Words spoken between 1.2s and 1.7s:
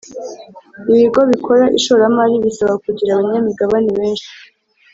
bikora